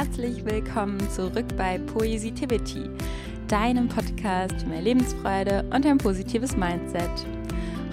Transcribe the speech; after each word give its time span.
herzlich 0.00 0.42
willkommen 0.46 0.98
zurück 1.10 1.44
bei 1.58 1.76
Poesitivity, 1.76 2.88
deinem 3.48 3.86
Podcast 3.86 4.62
für 4.62 4.66
mehr 4.66 4.80
Lebensfreude 4.80 5.62
und 5.74 5.84
ein 5.84 5.98
positives 5.98 6.56
Mindset. 6.56 7.10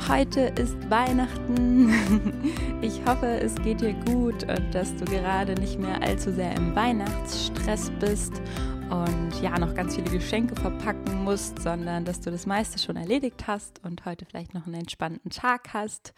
Heute 0.08 0.54
ist 0.58 0.78
Weihnachten. 0.90 1.92
Ich 2.82 3.02
hoffe, 3.06 3.26
es 3.26 3.56
geht 3.56 3.82
dir 3.82 3.94
gut 4.06 4.44
und 4.44 4.64
dass 4.72 4.96
du 4.96 5.04
gerade 5.06 5.56
nicht 5.56 5.80
mehr 5.80 6.02
allzu 6.02 6.32
sehr 6.32 6.56
im 6.56 6.74
Weihnachtsstress 6.76 7.92
bist 8.00 8.32
und 8.90 9.42
ja, 9.42 9.60
noch 9.60 9.76
ganz 9.76 9.96
viele 9.96 10.10
Geschenke 10.10 10.56
verpacken 10.56 11.07
musst, 11.28 11.62
sondern 11.62 12.06
dass 12.06 12.22
du 12.22 12.32
das 12.32 12.46
meiste 12.46 12.80
schon 12.80 12.96
erledigt 12.96 13.48
hast 13.48 13.84
und 13.84 14.06
heute 14.06 14.26
vielleicht 14.26 14.54
noch 14.54 14.66
einen 14.66 14.76
entspannten 14.76 15.30
Tag 15.30 15.74
hast. 15.74 16.14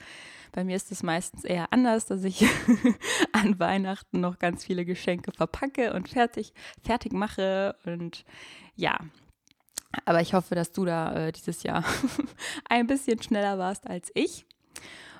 Bei 0.52 0.64
mir 0.64 0.76
ist 0.76 0.92
es 0.92 1.02
meistens 1.02 1.46
eher 1.46 1.74
anders, 1.74 2.06
dass 2.06 2.24
ich 2.24 2.46
an 3.32 3.58
Weihnachten 3.58 4.20
noch 4.20 4.38
ganz 4.38 4.66
viele 4.66 4.86
Geschenke 4.86 5.32
verpacke 5.32 5.94
und 5.94 6.10
fertig, 6.10 6.54
fertig 6.84 7.12
mache. 7.12 7.76
Und 7.86 8.24
ja, 8.76 9.00
aber 10.06 10.22
ich 10.22 10.36
hoffe, 10.36 10.54
dass 10.54 10.74
du 10.74 10.86
da 10.86 11.16
äh, 11.16 11.32
dieses 11.32 11.64
Jahr 11.64 11.84
ein 12.70 12.86
bisschen 12.86 13.20
schneller 13.20 13.58
warst 13.58 13.88
als 13.88 14.12
ich. 14.14 14.46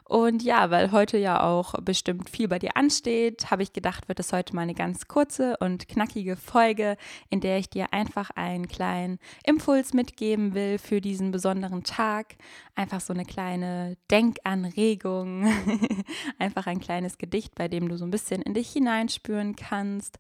Und 0.10 0.42
ja, 0.42 0.72
weil 0.72 0.92
heute 0.92 1.20
ja 1.20 1.44
auch 1.44 1.76
bestimmt 1.84 2.32
viel 2.32 2.48
bei 2.48 2.58
dir 2.58 2.76
ansteht, 2.76 3.52
habe 3.52 3.62
ich 3.62 3.74
gedacht, 3.74 4.08
wird 4.08 4.20
es 4.20 4.34
heute 4.34 4.56
mal 4.56 4.64
eine 4.64 4.74
ganz 4.74 5.08
kurze 5.08 5.56
und 5.60 5.88
knackige 5.88 6.36
Folge, 6.36 6.98
in 7.30 7.42
der 7.42 7.60
ich 7.60 7.70
dir 7.70 7.94
einfach 7.94 8.32
einen 8.32 8.68
kleinen 8.68 9.20
Impuls 9.46 9.94
mitgeben 9.94 10.56
will 10.56 10.80
für 10.80 11.00
diesen 11.00 11.30
besonderen 11.30 11.84
Tag. 11.84 12.38
Einfach 12.74 13.02
so 13.02 13.14
eine 13.14 13.24
kleine 13.24 13.98
Denkanregung, 14.10 15.48
einfach 16.40 16.66
ein 16.66 16.80
kleines 16.80 17.20
Gedicht, 17.20 17.54
bei 17.54 17.68
dem 17.68 17.88
du 17.88 17.96
so 17.96 18.06
ein 18.06 18.12
bisschen 18.12 18.42
in 18.42 18.56
dich 18.56 18.72
hineinspüren 18.72 19.56
kannst 19.56 20.18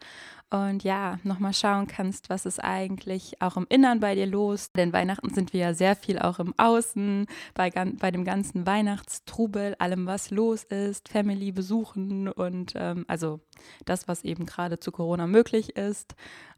und 0.51 0.83
ja, 0.83 1.19
nochmal 1.23 1.53
schauen 1.53 1.85
kannst, 1.85 2.31
was 2.31 2.47
ist 2.47 2.63
eigentlich 2.63 3.39
auch 3.39 3.55
im 3.55 3.67
Innern 3.69 3.99
bei 3.99 4.15
dir 4.15 4.25
los. 4.25 4.71
Denn 4.71 4.93
Weihnachten 4.93 5.31
sind 5.31 5.53
wir 5.53 5.59
ja 5.59 5.73
sehr 5.75 5.95
viel 5.95 6.17
auch 6.17 6.39
im 6.39 6.55
Außen, 6.57 7.27
bei, 7.53 7.69
bei 7.69 8.09
dem 8.09 8.25
ganzen 8.25 8.65
Weihnachtstrubel, 8.65 9.75
allem, 9.81 10.05
was 10.05 10.31
los 10.31 10.63
ist, 10.63 11.09
Family 11.09 11.51
besuchen 11.51 12.27
und 12.27 12.73
ähm, 12.75 13.05
also 13.07 13.39
das, 13.85 14.07
was 14.07 14.23
eben 14.23 14.45
gerade 14.45 14.79
zu 14.79 14.91
Corona 14.91 15.27
möglich 15.27 15.75
ist. 15.75 16.15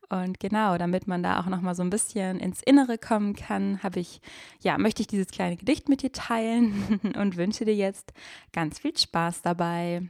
Und 0.10 0.40
genau, 0.42 0.78
damit 0.78 1.08
man 1.08 1.24
da 1.24 1.40
auch 1.40 1.46
noch 1.46 1.62
mal 1.62 1.74
so 1.74 1.84
ein 1.84 1.90
bisschen 1.90 2.40
ins 2.40 2.62
Innere 2.62 2.98
kommen 2.98 3.34
kann, 3.34 3.82
habe 3.82 4.02
ich 4.02 4.22
ja, 4.60 4.78
möchte 4.78 5.02
ich 5.02 5.08
dieses 5.08 5.28
kleine 5.28 5.56
Gedicht 5.56 5.88
mit 5.88 6.02
dir 6.02 6.12
teilen 6.12 7.00
und 7.18 7.38
wünsche 7.38 7.66
dir 7.66 7.76
jetzt 7.76 8.14
ganz 8.52 8.80
viel 8.80 8.98
Spaß 8.98 9.42
dabei. 9.42 10.10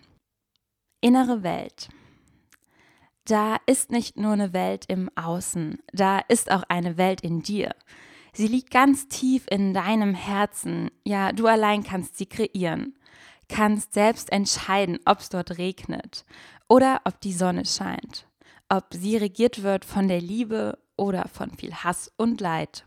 Innere 1.01 1.43
Welt 1.43 1.89
da 3.25 3.57
ist 3.65 3.91
nicht 3.91 4.17
nur 4.17 4.33
eine 4.33 4.53
Welt 4.53 4.85
im 4.87 5.09
Außen, 5.15 5.79
da 5.93 6.19
ist 6.19 6.51
auch 6.51 6.63
eine 6.69 6.97
Welt 6.97 7.21
in 7.21 7.41
dir. 7.41 7.75
Sie 8.33 8.47
liegt 8.47 8.71
ganz 8.71 9.07
tief 9.07 9.45
in 9.49 9.73
deinem 9.73 10.13
Herzen. 10.13 10.89
Ja, 11.05 11.31
du 11.31 11.47
allein 11.47 11.83
kannst 11.83 12.17
sie 12.17 12.25
kreieren. 12.25 12.95
Kannst 13.51 13.93
selbst 13.93 14.31
entscheiden, 14.31 14.97
ob 15.03 15.19
es 15.19 15.27
dort 15.27 15.57
regnet 15.57 16.23
oder 16.69 17.01
ob 17.03 17.19
die 17.19 17.33
Sonne 17.33 17.65
scheint. 17.65 18.25
Ob 18.69 18.85
sie 18.91 19.17
regiert 19.17 19.61
wird 19.61 19.83
von 19.83 20.07
der 20.07 20.21
Liebe 20.21 20.79
oder 20.95 21.27
von 21.27 21.51
viel 21.51 21.73
Hass 21.73 22.09
und 22.15 22.39
Leid. 22.39 22.85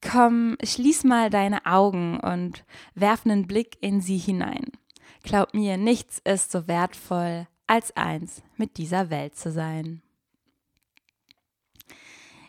Komm, 0.00 0.56
schließ 0.64 1.04
mal 1.04 1.28
deine 1.28 1.66
Augen 1.66 2.18
und 2.20 2.64
werf 2.94 3.26
einen 3.26 3.46
Blick 3.46 3.76
in 3.82 4.00
sie 4.00 4.16
hinein. 4.16 4.64
Glaub 5.22 5.52
mir, 5.52 5.76
nichts 5.76 6.22
ist 6.24 6.52
so 6.52 6.66
wertvoll 6.68 7.46
als 7.66 7.94
eins 7.96 8.42
mit 8.56 8.78
dieser 8.78 9.10
Welt 9.10 9.36
zu 9.36 9.52
sein. 9.52 10.00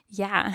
Ja, 0.08 0.54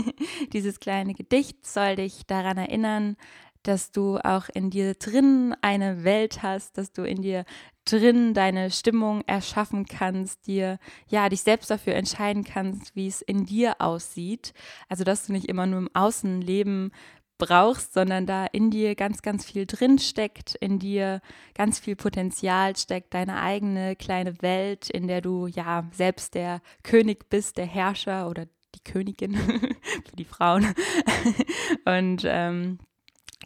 dieses 0.54 0.80
kleine 0.80 1.12
Gedicht 1.12 1.66
soll 1.66 1.96
dich 1.96 2.24
daran 2.26 2.56
erinnern, 2.56 3.16
dass 3.64 3.90
du 3.90 4.18
auch 4.18 4.48
in 4.54 4.70
dir 4.70 4.94
drin 4.94 5.54
eine 5.60 6.04
Welt 6.04 6.42
hast, 6.42 6.78
dass 6.78 6.92
du 6.92 7.02
in 7.02 7.22
dir 7.22 7.44
drin 7.84 8.32
deine 8.34 8.70
Stimmung 8.70 9.22
erschaffen 9.26 9.86
kannst, 9.86 10.46
dir 10.46 10.78
ja 11.08 11.28
dich 11.28 11.42
selbst 11.42 11.70
dafür 11.70 11.94
entscheiden 11.94 12.44
kannst, 12.44 12.94
wie 12.94 13.06
es 13.06 13.20
in 13.20 13.44
dir 13.44 13.80
aussieht. 13.80 14.54
Also 14.88 15.04
dass 15.04 15.26
du 15.26 15.32
nicht 15.32 15.46
immer 15.46 15.66
nur 15.66 15.80
im 15.80 15.94
Außenleben 15.94 16.92
brauchst, 17.38 17.94
sondern 17.94 18.26
da 18.26 18.46
in 18.46 18.70
dir 18.70 18.94
ganz, 18.94 19.22
ganz 19.22 19.44
viel 19.44 19.66
drin 19.66 19.98
steckt, 19.98 20.54
in 20.54 20.78
dir 20.78 21.20
ganz 21.54 21.78
viel 21.78 21.96
Potenzial 21.96 22.76
steckt, 22.76 23.12
deine 23.14 23.40
eigene 23.40 23.96
kleine 23.96 24.40
Welt, 24.40 24.88
in 24.90 25.08
der 25.08 25.20
du 25.20 25.46
ja 25.46 25.88
selbst 25.92 26.34
der 26.34 26.60
König 26.82 27.28
bist, 27.28 27.56
der 27.56 27.66
Herrscher 27.66 28.28
oder 28.28 28.46
die 28.74 28.84
Königin 28.84 29.34
für 30.08 30.16
die 30.16 30.24
Frauen. 30.24 30.74
Und 31.84 32.22
ähm, 32.24 32.78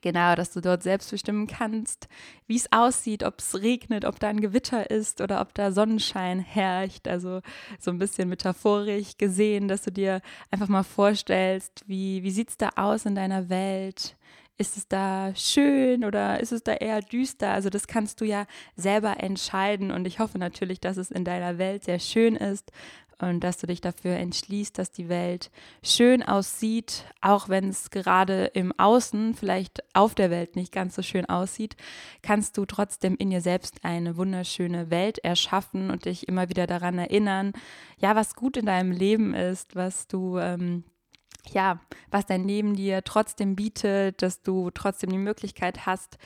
Genau, 0.02 0.34
dass 0.34 0.52
du 0.52 0.60
dort 0.60 0.82
selbst 0.82 1.10
bestimmen 1.10 1.46
kannst, 1.46 2.08
wie 2.46 2.56
es 2.56 2.70
aussieht, 2.72 3.24
ob 3.24 3.40
es 3.40 3.60
regnet, 3.62 4.04
ob 4.04 4.20
da 4.20 4.28
ein 4.28 4.40
Gewitter 4.40 4.90
ist 4.90 5.20
oder 5.20 5.40
ob 5.40 5.54
da 5.54 5.72
Sonnenschein 5.72 6.40
herrscht. 6.40 7.08
Also 7.08 7.40
so 7.80 7.90
ein 7.90 7.98
bisschen 7.98 8.28
metaphorisch 8.28 9.18
gesehen, 9.18 9.66
dass 9.68 9.82
du 9.82 9.90
dir 9.90 10.20
einfach 10.50 10.68
mal 10.68 10.84
vorstellst, 10.84 11.84
wie, 11.86 12.22
wie 12.22 12.30
sieht 12.30 12.50
es 12.50 12.56
da 12.56 12.70
aus 12.76 13.06
in 13.06 13.14
deiner 13.14 13.48
Welt? 13.48 14.16
Ist 14.56 14.76
es 14.76 14.88
da 14.88 15.32
schön 15.36 16.04
oder 16.04 16.40
ist 16.40 16.52
es 16.52 16.62
da 16.64 16.72
eher 16.72 17.00
düster? 17.00 17.50
Also 17.52 17.70
das 17.70 17.86
kannst 17.86 18.20
du 18.20 18.24
ja 18.24 18.46
selber 18.76 19.20
entscheiden 19.20 19.90
und 19.90 20.04
ich 20.04 20.18
hoffe 20.18 20.38
natürlich, 20.38 20.80
dass 20.80 20.96
es 20.96 21.10
in 21.10 21.24
deiner 21.24 21.58
Welt 21.58 21.84
sehr 21.84 22.00
schön 22.00 22.34
ist 22.36 22.72
und 23.20 23.40
dass 23.40 23.58
du 23.58 23.66
dich 23.66 23.80
dafür 23.80 24.16
entschließt, 24.16 24.78
dass 24.78 24.90
die 24.90 25.08
Welt 25.08 25.50
schön 25.82 26.22
aussieht, 26.22 27.04
auch 27.20 27.48
wenn 27.48 27.68
es 27.68 27.90
gerade 27.90 28.46
im 28.46 28.72
Außen, 28.78 29.34
vielleicht 29.34 29.82
auf 29.94 30.14
der 30.14 30.30
Welt 30.30 30.56
nicht 30.56 30.72
ganz 30.72 30.94
so 30.94 31.02
schön 31.02 31.26
aussieht, 31.26 31.76
kannst 32.22 32.56
du 32.56 32.64
trotzdem 32.64 33.16
in 33.16 33.30
dir 33.30 33.40
selbst 33.40 33.84
eine 33.84 34.16
wunderschöne 34.16 34.90
Welt 34.90 35.18
erschaffen 35.18 35.90
und 35.90 36.04
dich 36.04 36.28
immer 36.28 36.48
wieder 36.48 36.66
daran 36.66 36.98
erinnern, 36.98 37.52
ja, 37.98 38.14
was 38.14 38.34
gut 38.34 38.56
in 38.56 38.66
deinem 38.66 38.92
Leben 38.92 39.34
ist, 39.34 39.74
was 39.74 40.06
du 40.06 40.38
ähm, 40.38 40.84
ja, 41.52 41.80
was 42.10 42.26
dein 42.26 42.46
Leben 42.46 42.74
dir 42.74 43.02
trotzdem 43.04 43.56
bietet, 43.56 44.22
dass 44.22 44.42
du 44.42 44.70
trotzdem 44.70 45.10
die 45.10 45.18
Möglichkeit 45.18 45.86
hast, 45.86 46.18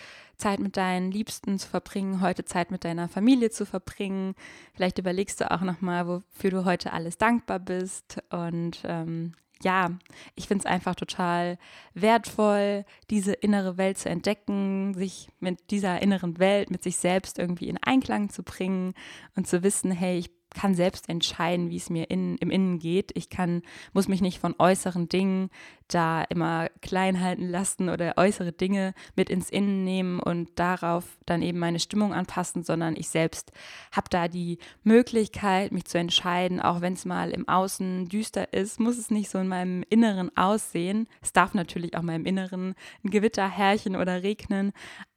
Zeit 0.42 0.58
mit 0.58 0.76
deinen 0.76 1.12
Liebsten 1.12 1.58
zu 1.58 1.68
verbringen, 1.68 2.20
heute 2.20 2.44
Zeit 2.44 2.72
mit 2.72 2.84
deiner 2.84 3.08
Familie 3.08 3.50
zu 3.50 3.64
verbringen. 3.64 4.34
Vielleicht 4.74 4.98
überlegst 4.98 5.40
du 5.40 5.50
auch 5.50 5.60
nochmal, 5.60 6.08
wofür 6.08 6.50
du 6.50 6.64
heute 6.64 6.92
alles 6.92 7.16
dankbar 7.16 7.60
bist. 7.60 8.20
Und 8.30 8.82
ähm, 8.84 9.34
ja, 9.62 9.90
ich 10.34 10.48
finde 10.48 10.62
es 10.62 10.66
einfach 10.66 10.96
total 10.96 11.58
wertvoll, 11.94 12.84
diese 13.08 13.32
innere 13.32 13.76
Welt 13.76 13.98
zu 13.98 14.08
entdecken, 14.08 14.94
sich 14.94 15.28
mit 15.38 15.70
dieser 15.70 16.02
inneren 16.02 16.40
Welt, 16.40 16.70
mit 16.70 16.82
sich 16.82 16.96
selbst 16.96 17.38
irgendwie 17.38 17.68
in 17.68 17.78
Einklang 17.78 18.28
zu 18.28 18.42
bringen 18.42 18.94
und 19.36 19.46
zu 19.46 19.62
wissen, 19.62 19.92
hey, 19.92 20.18
ich 20.18 20.32
bin 20.32 20.41
kann 20.54 20.74
selbst 20.74 21.08
entscheiden, 21.08 21.70
wie 21.70 21.76
es 21.76 21.90
mir 21.90 22.10
in, 22.10 22.36
im 22.38 22.50
Innen 22.50 22.78
geht. 22.78 23.12
Ich 23.14 23.30
kann, 23.30 23.62
muss 23.92 24.08
mich 24.08 24.20
nicht 24.20 24.38
von 24.38 24.54
äußeren 24.58 25.08
Dingen 25.08 25.50
da 25.88 26.22
immer 26.22 26.68
klein 26.80 27.20
halten 27.20 27.48
lassen 27.48 27.88
oder 27.88 28.14
äußere 28.16 28.52
Dinge 28.52 28.94
mit 29.16 29.30
ins 29.30 29.50
Innen 29.50 29.84
nehmen 29.84 30.20
und 30.20 30.58
darauf 30.58 31.04
dann 31.26 31.42
eben 31.42 31.58
meine 31.58 31.80
Stimmung 31.80 32.14
anpassen, 32.14 32.62
sondern 32.62 32.96
ich 32.96 33.08
selbst 33.08 33.52
habe 33.92 34.08
da 34.10 34.28
die 34.28 34.58
Möglichkeit, 34.84 35.72
mich 35.72 35.84
zu 35.84 35.98
entscheiden, 35.98 36.60
auch 36.60 36.80
wenn 36.80 36.94
es 36.94 37.04
mal 37.04 37.30
im 37.30 37.48
Außen 37.48 38.08
düster 38.08 38.52
ist, 38.52 38.80
muss 38.80 38.98
es 38.98 39.10
nicht 39.10 39.30
so 39.30 39.38
in 39.38 39.48
meinem 39.48 39.84
Inneren 39.88 40.34
aussehen. 40.36 41.08
Es 41.20 41.32
darf 41.32 41.54
natürlich 41.54 41.96
auch 41.96 42.02
im 42.02 42.26
Inneren 42.26 42.74
ein 43.04 43.10
Gewitter 43.10 43.48
herrchen 43.48 43.96
oder 43.96 44.22
regnen, 44.22 44.72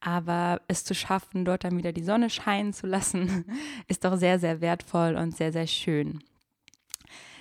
aber 0.05 0.61
es 0.67 0.83
zu 0.83 0.93
schaffen, 0.93 1.45
dort 1.45 1.63
dann 1.63 1.77
wieder 1.77 1.91
die 1.91 2.03
Sonne 2.03 2.29
scheinen 2.29 2.73
zu 2.73 2.85
lassen, 2.85 3.45
ist 3.87 4.05
doch 4.05 4.17
sehr, 4.17 4.39
sehr 4.39 4.61
wertvoll 4.61 5.15
und 5.15 5.35
sehr, 5.35 5.51
sehr 5.51 5.65
schön. 5.65 6.23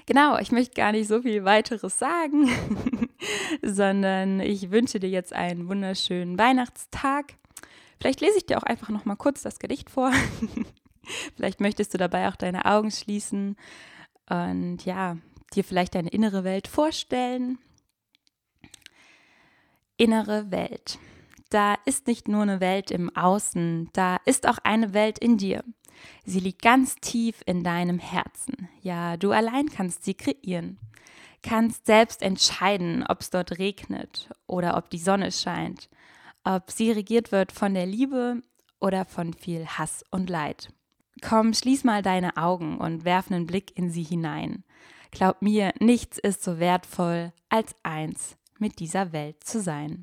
Genau, 0.06 0.38
ich 0.38 0.50
möchte 0.50 0.74
gar 0.74 0.92
nicht 0.92 1.06
so 1.06 1.22
viel 1.22 1.44
weiteres 1.44 1.98
sagen, 1.98 2.48
sondern 3.62 4.40
ich 4.40 4.70
wünsche 4.70 4.98
dir 4.98 5.10
jetzt 5.10 5.34
einen 5.34 5.68
wunderschönen 5.68 6.38
Weihnachtstag. 6.38 7.34
Vielleicht 8.00 8.22
lese 8.22 8.38
ich 8.38 8.46
dir 8.46 8.56
auch 8.56 8.64
einfach 8.64 8.88
noch 8.88 9.04
mal 9.04 9.16
kurz 9.16 9.42
das 9.42 9.58
Gedicht 9.58 9.90
vor. 9.90 10.10
vielleicht 11.36 11.60
möchtest 11.60 11.92
du 11.92 11.98
dabei 11.98 12.28
auch 12.28 12.36
deine 12.36 12.64
Augen 12.64 12.90
schließen 12.90 13.56
und 14.28 14.84
ja, 14.86 15.18
dir 15.54 15.64
vielleicht 15.64 15.94
deine 15.94 16.10
innere 16.10 16.44
Welt 16.44 16.66
vorstellen. 16.66 17.58
Innere 19.96 20.50
Welt. 20.50 20.98
Da 21.54 21.76
ist 21.84 22.08
nicht 22.08 22.26
nur 22.26 22.42
eine 22.42 22.58
Welt 22.58 22.90
im 22.90 23.14
Außen, 23.14 23.88
da 23.92 24.16
ist 24.24 24.48
auch 24.48 24.58
eine 24.64 24.92
Welt 24.92 25.20
in 25.20 25.38
dir. 25.38 25.62
Sie 26.24 26.40
liegt 26.40 26.62
ganz 26.62 26.96
tief 26.96 27.42
in 27.46 27.62
deinem 27.62 28.00
Herzen. 28.00 28.68
Ja, 28.82 29.16
du 29.16 29.30
allein 29.30 29.68
kannst 29.68 30.02
sie 30.02 30.14
kreieren. 30.14 30.80
Kannst 31.44 31.86
selbst 31.86 32.22
entscheiden, 32.22 33.06
ob 33.08 33.20
es 33.20 33.30
dort 33.30 33.56
regnet 33.60 34.30
oder 34.48 34.76
ob 34.76 34.90
die 34.90 34.98
Sonne 34.98 35.30
scheint, 35.30 35.88
ob 36.42 36.72
sie 36.72 36.90
regiert 36.90 37.30
wird 37.30 37.52
von 37.52 37.72
der 37.72 37.86
Liebe 37.86 38.42
oder 38.80 39.04
von 39.04 39.32
viel 39.32 39.64
Hass 39.64 40.04
und 40.10 40.28
Leid. 40.28 40.70
komm, 41.22 41.54
schließ 41.54 41.84
mal 41.84 42.02
deine 42.02 42.36
Augen 42.36 42.78
und 42.78 43.04
werf 43.04 43.30
einen 43.30 43.46
Blick 43.46 43.78
in 43.78 43.90
sie 43.90 44.02
hinein. 44.02 44.64
Glaub 45.12 45.40
mir, 45.40 45.72
nichts 45.78 46.18
ist 46.18 46.42
so 46.42 46.58
wertvoll, 46.58 47.32
als 47.48 47.76
eins 47.84 48.36
mit 48.58 48.80
dieser 48.80 49.12
Welt 49.12 49.44
zu 49.44 49.60
sein. 49.60 50.02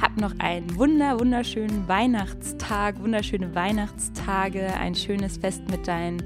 Hab 0.00 0.18
noch 0.18 0.38
einen 0.38 0.76
wunder, 0.76 1.18
wunderschönen 1.18 1.88
Weihnachtstag, 1.88 3.00
wunderschöne 3.00 3.54
Weihnachtstage, 3.54 4.74
ein 4.78 4.94
schönes 4.94 5.38
Fest 5.38 5.62
mit 5.70 5.88
deinen 5.88 6.22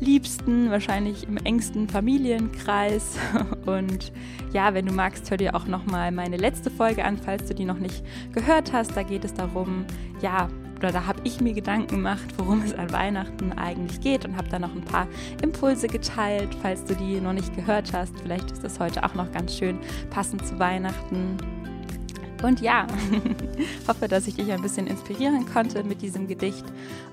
Liebsten, 0.00 0.70
wahrscheinlich 0.70 1.26
im 1.26 1.38
engsten 1.38 1.88
Familienkreis. 1.88 3.18
Und 3.66 4.12
ja, 4.52 4.74
wenn 4.74 4.84
du 4.84 4.92
magst, 4.92 5.30
hör 5.30 5.38
dir 5.38 5.54
auch 5.54 5.66
nochmal 5.66 6.12
meine 6.12 6.36
letzte 6.36 6.70
Folge 6.70 7.04
an, 7.04 7.16
falls 7.16 7.46
du 7.46 7.54
die 7.54 7.64
noch 7.64 7.78
nicht 7.78 8.04
gehört 8.32 8.74
hast. 8.74 8.94
Da 8.96 9.02
geht 9.02 9.24
es 9.24 9.32
darum, 9.32 9.86
ja, 10.20 10.50
oder 10.76 10.92
da 10.92 11.06
habe 11.06 11.20
ich 11.24 11.40
mir 11.40 11.54
Gedanken 11.54 11.96
gemacht, 11.96 12.34
worum 12.36 12.60
es 12.60 12.74
an 12.74 12.92
Weihnachten 12.92 13.52
eigentlich 13.52 14.02
geht 14.02 14.26
und 14.26 14.36
habe 14.36 14.50
da 14.50 14.58
noch 14.58 14.74
ein 14.74 14.84
paar 14.84 15.08
Impulse 15.42 15.88
geteilt, 15.88 16.54
falls 16.60 16.84
du 16.84 16.94
die 16.94 17.18
noch 17.18 17.32
nicht 17.32 17.56
gehört 17.56 17.94
hast. 17.94 18.12
Vielleicht 18.20 18.50
ist 18.50 18.62
das 18.62 18.78
heute 18.78 19.04
auch 19.04 19.14
noch 19.14 19.32
ganz 19.32 19.56
schön 19.56 19.78
passend 20.10 20.46
zu 20.46 20.58
Weihnachten. 20.58 21.38
Und 22.42 22.60
ja, 22.60 22.86
hoffe, 23.88 24.08
dass 24.08 24.26
ich 24.26 24.34
dich 24.34 24.52
ein 24.52 24.62
bisschen 24.62 24.86
inspirieren 24.86 25.46
konnte 25.46 25.82
mit 25.84 26.02
diesem 26.02 26.28
Gedicht 26.28 26.64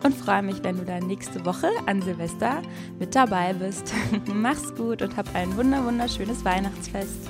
und 0.04 0.16
freue 0.16 0.44
mich, 0.44 0.64
wenn 0.64 0.78
du 0.78 0.86
dann 0.86 1.08
nächste 1.08 1.46
Woche 1.46 1.70
an 1.86 2.02
Silvester 2.02 2.62
mit 3.00 3.16
dabei 3.16 3.54
bist. 3.54 3.94
Mach's 4.34 4.74
gut 4.76 5.02
und 5.02 5.16
hab 5.16 5.34
ein 5.36 5.56
wunder 5.58 5.86
wunderschönes 5.86 6.44
Weihnachtsfest. 6.44 7.30